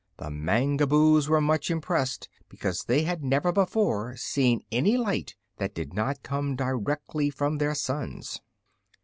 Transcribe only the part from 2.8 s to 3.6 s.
they had never